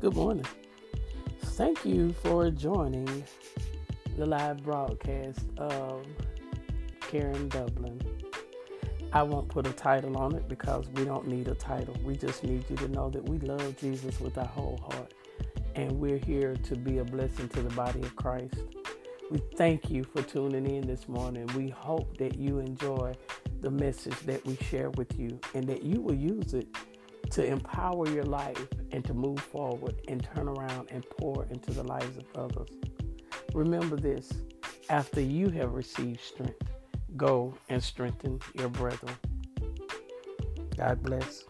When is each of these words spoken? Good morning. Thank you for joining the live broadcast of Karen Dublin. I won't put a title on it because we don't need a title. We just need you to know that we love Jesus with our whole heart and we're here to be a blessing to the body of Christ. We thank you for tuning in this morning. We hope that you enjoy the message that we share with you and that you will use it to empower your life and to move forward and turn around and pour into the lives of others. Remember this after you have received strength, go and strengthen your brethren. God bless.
Good 0.00 0.16
morning. 0.16 0.46
Thank 1.42 1.84
you 1.84 2.14
for 2.22 2.50
joining 2.50 3.22
the 4.16 4.24
live 4.24 4.62
broadcast 4.62 5.40
of 5.58 6.06
Karen 7.00 7.50
Dublin. 7.50 8.00
I 9.12 9.22
won't 9.22 9.48
put 9.48 9.66
a 9.66 9.72
title 9.74 10.16
on 10.16 10.34
it 10.34 10.48
because 10.48 10.88
we 10.94 11.04
don't 11.04 11.28
need 11.28 11.48
a 11.48 11.54
title. 11.54 11.94
We 12.02 12.16
just 12.16 12.42
need 12.44 12.64
you 12.70 12.76
to 12.76 12.88
know 12.88 13.10
that 13.10 13.28
we 13.28 13.40
love 13.40 13.76
Jesus 13.76 14.18
with 14.20 14.38
our 14.38 14.46
whole 14.46 14.80
heart 14.90 15.12
and 15.74 15.92
we're 16.00 16.16
here 16.16 16.56
to 16.56 16.76
be 16.76 16.96
a 16.96 17.04
blessing 17.04 17.50
to 17.50 17.60
the 17.60 17.74
body 17.74 18.00
of 18.00 18.16
Christ. 18.16 18.54
We 19.30 19.42
thank 19.56 19.90
you 19.90 20.04
for 20.04 20.22
tuning 20.22 20.66
in 20.66 20.86
this 20.86 21.08
morning. 21.08 21.46
We 21.54 21.68
hope 21.68 22.16
that 22.16 22.38
you 22.38 22.58
enjoy 22.58 23.12
the 23.60 23.70
message 23.70 24.18
that 24.20 24.46
we 24.46 24.56
share 24.56 24.88
with 24.88 25.18
you 25.18 25.38
and 25.52 25.66
that 25.68 25.82
you 25.82 26.00
will 26.00 26.14
use 26.14 26.54
it 26.54 26.68
to 27.30 27.44
empower 27.44 28.08
your 28.08 28.24
life 28.24 28.66
and 28.92 29.04
to 29.04 29.14
move 29.14 29.40
forward 29.40 29.94
and 30.08 30.26
turn 30.34 30.48
around 30.48 30.88
and 30.90 31.08
pour 31.10 31.44
into 31.46 31.72
the 31.72 31.82
lives 31.82 32.16
of 32.16 32.24
others. 32.34 32.68
Remember 33.54 33.96
this 33.96 34.32
after 34.88 35.20
you 35.20 35.48
have 35.50 35.72
received 35.72 36.20
strength, 36.20 36.62
go 37.16 37.54
and 37.68 37.82
strengthen 37.82 38.40
your 38.54 38.68
brethren. 38.68 39.14
God 40.76 41.02
bless. 41.02 41.44